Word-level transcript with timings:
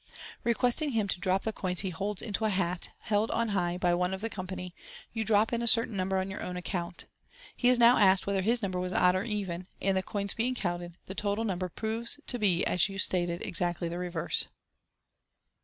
Re 0.43 0.55
questing 0.55 0.93
him 0.93 1.07
to 1.09 1.19
drop 1.19 1.43
the 1.43 1.53
coins 1.53 1.81
he 1.81 1.91
holds 1.91 2.23
into 2.23 2.43
a 2.43 2.49
hat, 2.49 2.89
held 3.01 3.29
on 3.29 3.49
high 3.49 3.77
by 3.77 3.93
one 3.93 4.15
of 4.15 4.21
the 4.21 4.31
company, 4.31 4.73
you 5.13 5.23
drop 5.23 5.53
in 5.53 5.61
a 5.61 5.67
certain 5.67 5.95
number 5.95 6.17
on 6.17 6.31
your 6.31 6.41
own 6.41 6.57
account. 6.57 7.05
He 7.55 7.69
is 7.69 7.77
now 7.77 7.97
asked 7.99 8.25
whether 8.25 8.41
his 8.41 8.63
number 8.63 8.79
was 8.79 8.93
«>dd 8.93 9.13
or 9.13 9.23
even; 9.23 9.67
and, 9.79 9.95
the 9.95 10.01
coins 10.01 10.33
being 10.33 10.55
counted, 10.55 10.97
the 11.05 11.13
total 11.13 11.43
number 11.43 11.69
proves 11.69 12.19
to 12.25 12.39
be 12.39 12.65
as 12.65 12.89
you 12.89 12.97
stated, 12.97 13.43
exactly 13.45 13.87
the 13.89 13.99
reverse. 13.99 14.47